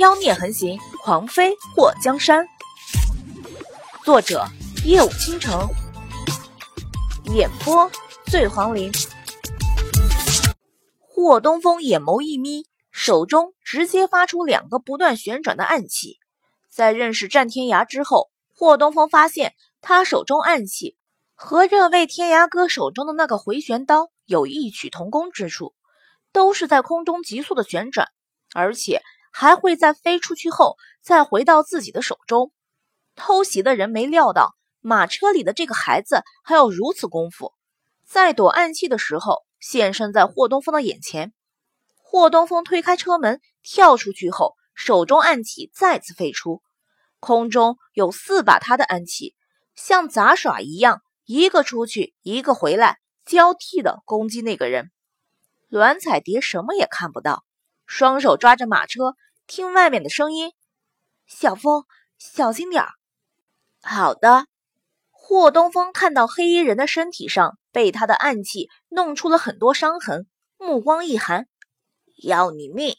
[0.00, 2.48] 妖孽横行，狂飞过江山。
[4.02, 4.46] 作者：
[4.82, 5.68] 夜舞倾城，
[7.34, 7.90] 演播：
[8.24, 8.90] 醉黄林。
[11.06, 16.18] 霍东风眼眸一眯，手中直接发出两个不断旋转的暗器。
[16.70, 20.96] 在认识战天涯之后，霍东风发现他手中暗器
[21.34, 25.74] 和这位天涯哥手中的那个回旋刀有异曲同工之处，
[26.32, 28.08] 都是在空中急速的旋转，
[28.54, 29.02] 而且。
[29.30, 32.52] 还会在飞出去后再回到自己的手中。
[33.16, 37.52] 偷袭的人没料到马车里的这个孩子还有如此功夫，
[38.06, 41.32] 在躲暗器的时候现身在霍东风的眼前。
[42.02, 46.62] 霍东风推开车门跳出去后，手中暗器再次飞出，
[47.20, 49.36] 空中有四把他的暗器，
[49.76, 54.90] 像杂耍一样，一个出去一个回来，交替的攻击那个人。
[55.68, 57.44] 栾彩蝶什么也看不到。
[57.90, 59.16] 双手抓着马车，
[59.48, 60.52] 听外面的声音。
[61.26, 61.82] 小风，
[62.18, 62.92] 小心点儿。
[63.82, 64.46] 好的。
[65.10, 71.48] 霍东风看到黑衣人的身体上被他的暗器弄出了很多伤痕，目光一寒，
[72.22, 72.94] 要你命！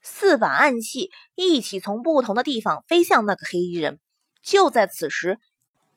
[0.00, 3.98] 四把暗器一起从不同的地方飞向那个黑衣人。
[4.44, 5.40] 就在此时，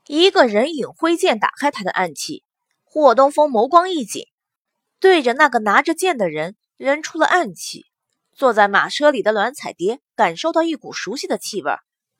[0.07, 2.43] 一个人影挥剑打开他的暗器。
[2.83, 4.25] 霍东风眸光一紧，
[4.99, 7.85] 对着那个拿着剑的人扔出了暗器。
[8.37, 11.71] 坐在马车里的栾彩蝶感受到一股熟悉的气味，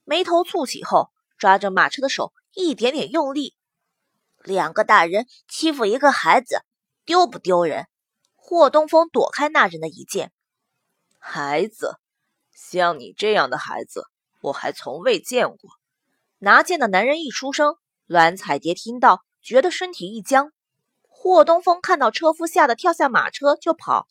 [0.03, 3.53] 眉头蹙起后，抓着马车的手一点点用力。
[4.43, 6.61] 两个大人欺负一个孩子，
[7.05, 7.85] 丢不丢人？
[8.35, 10.31] 霍东风躲开那人的一剑。
[11.19, 11.97] 孩子，
[12.52, 14.05] 像你这样的孩子，
[14.41, 15.69] 我还从未见过。
[16.39, 17.75] 拿剑的男人一出声，
[18.07, 20.52] 栾彩蝶听到，觉得身体一僵。
[21.07, 24.07] 霍东风看到车夫吓得跳下马车就跑。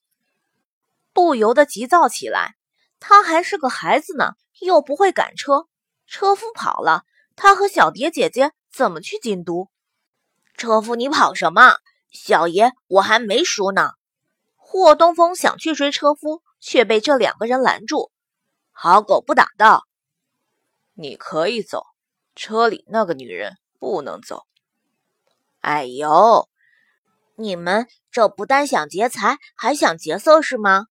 [1.17, 2.56] 不由得急躁起来。
[3.00, 5.67] 他还是个孩子呢，又不会赶车。
[6.06, 7.05] 车夫跑了，
[7.36, 9.70] 他和小蝶姐姐怎么去京都？
[10.59, 11.78] 车夫，你跑什么？
[12.10, 13.93] 小爷我还没输呢。
[14.56, 18.12] 霍东风想去追车夫，却被这两个人拦住。
[18.71, 19.84] 好狗不打道
[20.93, 21.82] ：“你可以走，
[22.34, 24.43] 车里那个女人不能走。”
[25.60, 26.47] 哎呦，
[27.37, 30.88] 你们这不但想劫财，还想劫色是吗？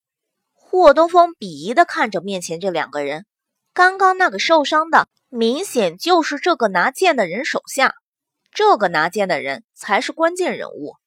[0.76, 3.26] 霍东风鄙夷地看着面前这两个人，
[3.74, 7.96] 刚刚那个受伤的，明显就是这个拿剑的人手下。
[8.52, 10.98] 这个拿剑的人才是关键人物。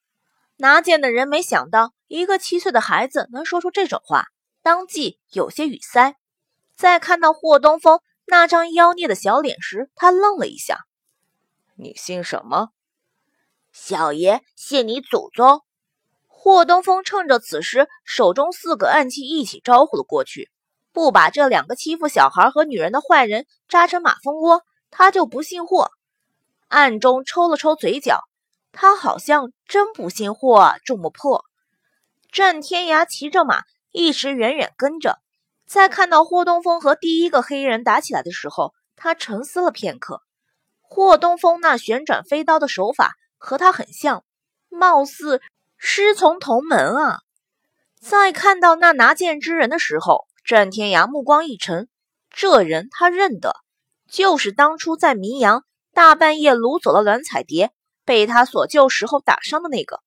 [0.57, 4.29] 拿剑的人没想到一个七岁的孩子能说出这种话，
[4.63, 6.17] 当即有些语塞。
[6.75, 10.87] 在看到霍东风那张妖孽的小脸时，他愣了一下
[11.77, 12.71] ：“你姓什么
[13.71, 15.61] ？”“小爷谢你祖宗。”
[16.41, 20.53] 霍东风趁着此时，手中四个暗器一起招呼了过去。
[20.93, 25.91] 不把这两个欺负小孩和女人的坏人扎成马蜂窝，他就不信霍。
[26.69, 28.21] 暗中抽了抽嘴角，
[28.71, 31.45] 他好像真不信霍这么破。
[32.31, 35.19] 战天涯骑着马，一直远远跟着。
[35.67, 40.23] 在看到霍东风和第一个黑衣人打起来的时候，他沉思了片刻。
[40.83, 44.23] 霍东风那旋转飞刀的手法和他很像，
[44.69, 45.43] 貌似。
[45.81, 47.21] 师从同门啊！
[48.01, 51.89] 在看到那拿剑之人的时候，战天涯目光一沉，
[52.31, 53.55] 这人他认得，
[54.09, 57.71] 就是当初在明阳大半夜掳走了栾彩蝶，
[58.05, 60.01] 被他所救时候打伤的那个。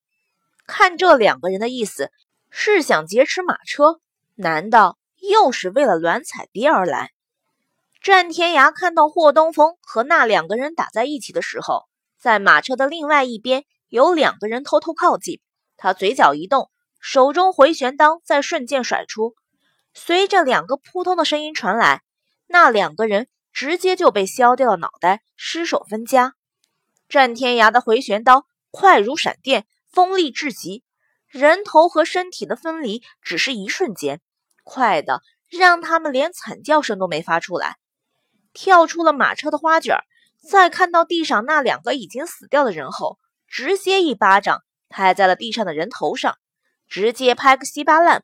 [0.67, 2.11] 看这两个人的意思，
[2.49, 4.01] 是想劫持马车，
[4.35, 7.11] 难道又是为了栾彩蝶而来？
[8.01, 11.85] 战天涯看到霍东风和那两个人打在一起的时候，
[12.19, 15.39] 在马车的另外一边有两个人偷偷靠近。
[15.81, 16.69] 他嘴角一动，
[16.99, 19.33] 手中回旋刀在瞬间甩出，
[19.95, 22.03] 随着两个扑通的声音传来，
[22.45, 26.35] 那两个人直接就被削掉了脑袋，尸首分家。
[27.09, 30.83] 战天涯的回旋刀快如闪电，锋利至极，
[31.27, 34.21] 人头和身体的分离只是一瞬间，
[34.63, 37.77] 快的让他们连惨叫声都没发出来。
[38.53, 39.97] 跳出了马车的花卷，
[40.47, 43.17] 在看到地上那两个已经死掉的人后，
[43.47, 44.61] 直接一巴掌。
[44.91, 46.37] 拍在了地上的人头上，
[46.87, 48.23] 直接拍个稀巴烂。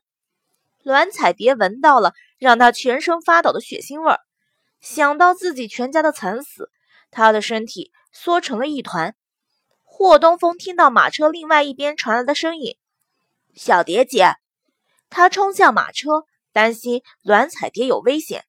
[0.84, 4.20] 栾彩蝶闻到了让她全身发抖的血腥味儿，
[4.80, 6.70] 想到自己全家的惨死，
[7.10, 9.16] 她的身体缩成了一团。
[9.82, 12.76] 霍东风听到马车另外一边传来的声音
[13.56, 14.34] ：“小蝶姐。”
[15.10, 18.44] 他冲向马车，担心栾彩蝶有危险。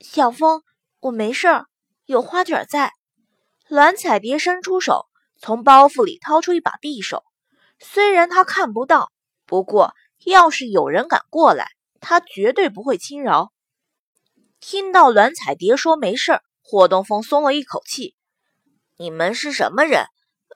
[0.00, 0.62] 小风，
[0.98, 1.66] 我没事儿，
[2.04, 2.92] 有花卷在。
[3.68, 5.06] 栾彩蝶伸出手，
[5.38, 7.24] 从包袱里掏出一把匕首。
[7.78, 9.10] 虽然他看不到，
[9.46, 9.94] 不过
[10.24, 11.70] 要是有人敢过来，
[12.00, 13.52] 他绝对不会轻饶。
[14.60, 18.14] 听到栾彩蝶说没事，霍东风松了一口气。
[18.96, 20.06] 你们是什么人？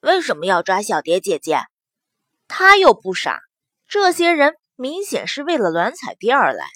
[0.03, 1.61] 为什么要抓小蝶姐姐？
[2.49, 3.41] 他又不傻，
[3.87, 6.67] 这些人明显是为了栾彩蝶而来。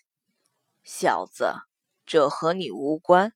[0.85, 1.53] 小子，
[2.07, 3.33] 这和你无关。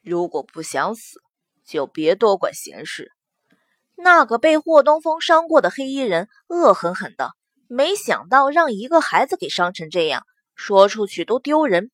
[0.00, 1.20] 如果不想死，
[1.64, 3.12] 就别多管闲事。
[3.96, 7.32] 那个被霍东风伤过的黑衣人恶狠狠的，
[7.68, 10.24] 没想到让一个孩子给伤成这样，
[10.54, 11.90] 说出去都丢人。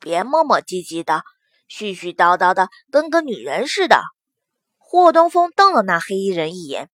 [0.00, 1.22] 别磨磨唧唧的，
[1.68, 4.02] 絮絮叨叨的，跟个女人似的。
[4.78, 6.88] 霍东风瞪了那黑衣人一眼：“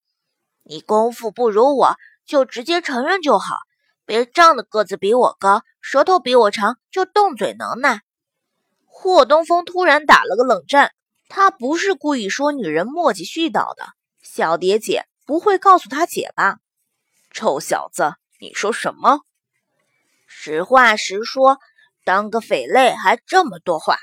[0.64, 3.56] 你功夫不如我，就直接承认就好，
[4.04, 8.02] 别仗着个子比我高，舌头比我长就动嘴能耐。”
[8.86, 10.92] 霍东风突然打了个冷战，
[11.28, 13.84] 他不是故意说女人磨叽絮叨的，
[14.22, 16.58] 小蝶姐不会告诉他姐吧？
[17.30, 19.20] 臭小子，你说什么？
[20.26, 21.58] 实话实说。
[22.02, 23.98] 当个匪类还这么多话，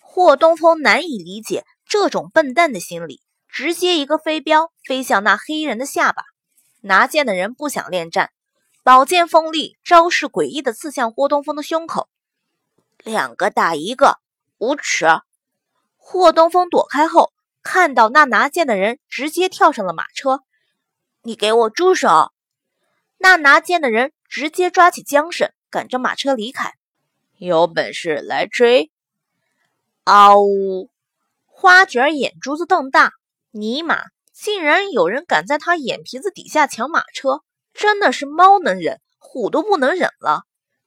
[0.00, 6.24] 霍东风难以理解这种笨蛋的心理，直接一个飞镖飞向那黑衣人的下巴。
[6.82, 8.30] 拿剑的人不想恋战，
[8.84, 12.08] 宝剑锋利，招式诡异的刺向霍东风的胸口。
[12.98, 14.18] 两个打一个，
[14.58, 15.06] 无耻！
[15.96, 17.32] 霍东风躲开后，
[17.62, 20.40] 看到那拿剑的人直接跳上了马车。
[21.22, 22.32] 你给我住手！
[23.18, 26.74] 那拿剑的人直接抓起缰绳，赶着马车离开。
[27.38, 28.90] 有本事来追！
[30.04, 30.90] 嗷呜！
[31.46, 33.12] 花卷眼珠子瞪大，
[33.52, 37.42] 尼玛，竟然有人敢在他眼皮子底下抢马车，
[37.72, 40.42] 真的是猫能忍，虎都不能忍了，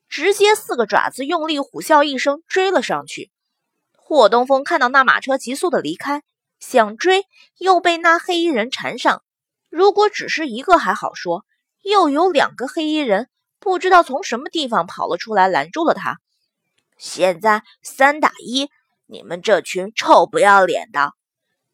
[0.10, 3.31] 直接四个爪子用力虎啸一声追了上去。
[3.95, 6.24] 霍东风看到那马车急速的离开，
[6.59, 7.25] 想追，
[7.57, 9.23] 又被那黑衣人缠上。
[9.69, 11.45] 如果只是一个还好说，
[11.81, 13.29] 又有两个黑衣人，
[13.59, 16.19] 不知道从什么地方跑了出来，拦住了他。
[16.97, 18.69] 现在三打一，
[19.05, 21.13] 你们这群臭不要脸的！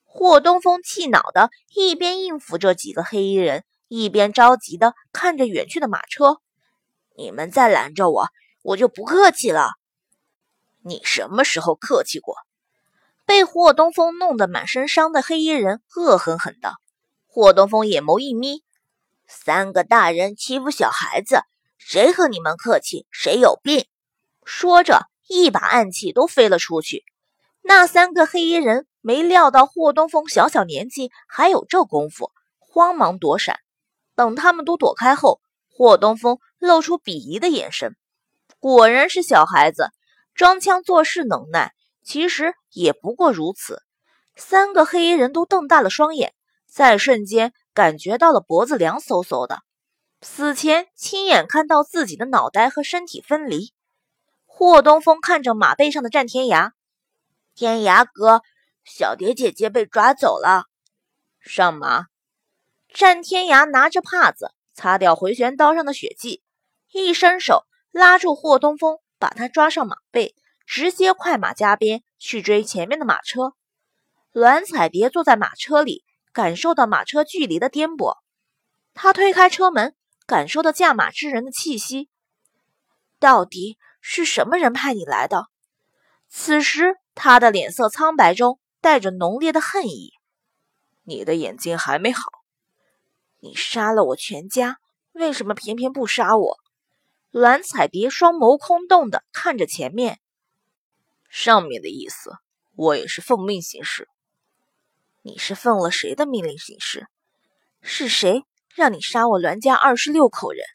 [0.04, 6.42] 霍东风气恼的一边应付这几个黑衣人，一边着急的看着远去的马车。
[7.16, 8.28] 你们再拦着我，
[8.64, 9.72] 我就不客气了。
[10.84, 12.36] 你什么时候客气过？
[13.32, 16.74] 被霍东风弄得满身伤的黑衣人恶狠狠的。
[17.28, 18.62] 霍东风眼眸一眯：
[19.26, 21.44] 三个大人欺负小孩子，
[21.78, 23.08] 谁和你们客气？
[23.10, 23.86] 谁有病？
[24.44, 25.08] 说着。
[25.30, 27.06] 一把暗器都飞了出去，
[27.62, 33.62] 那三个黑衣人没料到霍东风小小年纪还有这功夫，慌忙躲闪。
[34.14, 35.40] 等他们都躲开后，
[35.70, 37.96] 霍东风露出鄙夷的眼神。
[38.60, 39.88] 果然是小孩子，
[40.36, 41.72] 装腔作势能耐，
[42.04, 43.84] 其实也不过如此。
[44.36, 46.34] 三个黑衣人都瞪大了双眼，
[46.68, 49.60] 在瞬间感觉到了脖子凉飕飕的，
[50.22, 53.74] 死前亲眼看到自己的脑袋和身体分离。
[54.46, 56.72] 霍东风看着马背上的战天涯，
[57.56, 58.42] 天涯哥，
[58.84, 60.66] 小蝶姐姐被抓走了，
[61.40, 62.06] 上马。
[62.94, 66.44] 战天涯拿着帕子擦掉回旋刀上的血迹，
[66.92, 70.36] 一伸手拉住霍东风，把他抓上马背，
[70.72, 73.56] 直接快马加鞭去追前面的马车。
[74.32, 78.20] 栾彩蝶坐在马车里，感受到马车距离的颠簸，
[78.94, 79.94] 他推开车门，
[80.26, 82.10] 感受到驾马之人的气息，
[83.20, 83.78] 到底。
[84.04, 85.46] 是什么人派你来的？
[86.28, 90.14] 此时，他的脸色苍白中带着浓烈的恨意。
[91.04, 92.24] 你的眼睛还没好，
[93.42, 94.80] 你杀了我全家，
[95.12, 96.58] 为什么偏偏不杀我？
[97.30, 100.20] 栾彩蝶双眸空洞的看着前面，
[101.32, 102.34] 上面的意思，
[102.76, 104.10] 我也是奉命行事。
[105.22, 107.08] 你是奉了谁的命令行事？
[107.82, 108.44] 是谁
[108.76, 110.66] 让你杀我栾家二十六口人？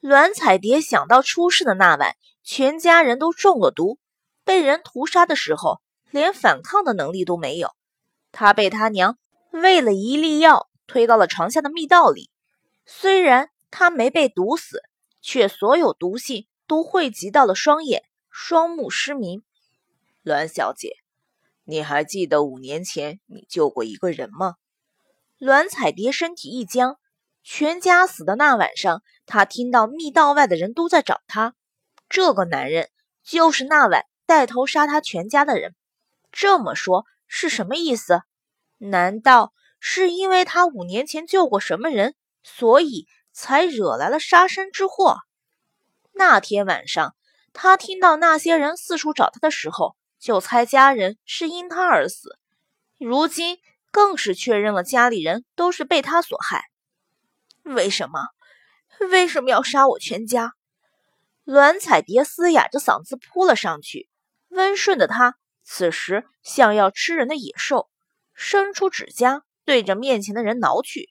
[0.00, 3.98] 栾彩蝶想到出事的那晚，全家人都中了毒，
[4.42, 7.70] 被人屠杀的时候，连反抗的能力都没有。
[8.32, 9.18] 他被他娘
[9.50, 12.30] 喂了一粒药，推到了床下的密道里。
[12.86, 14.82] 虽然他没被毒死，
[15.20, 19.42] 却所有毒性都汇集到了双眼，双目失明。
[20.28, 20.90] 栾小姐，
[21.64, 24.56] 你还记得五年前你救过一个人吗？
[25.38, 26.98] 栾彩蝶身体一僵。
[27.42, 31.54] 全家死的那晚上，她听到密道外的人都在找她。
[32.10, 32.90] 这个男人
[33.24, 35.74] 就是那晚带头杀他全家的人。
[36.30, 38.20] 这么说，是什么意思？
[38.76, 45.16] 难道是因为他五年前救过什么人，所以才惹来了杀身之祸？
[46.12, 47.14] 那天晚上，
[47.54, 52.38] 他听到那些人四处找他的时候，就猜家人是因他而死。
[52.98, 53.58] 如今
[53.90, 56.64] 更是确认了家里人都是被他所害。
[57.62, 58.28] 为什么？
[59.10, 60.54] 为什么要杀我全家？
[61.44, 64.08] 栾彩蝶嘶哑着嗓子扑了上去，
[64.48, 67.88] 温顺的他此时像要吃人的野兽，
[68.34, 71.10] 伸出指甲对着面前的人挠去。